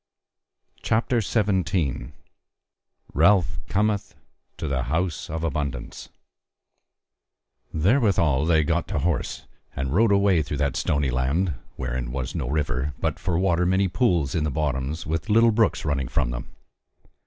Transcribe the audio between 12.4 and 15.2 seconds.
river, but for water many pools in the bottoms,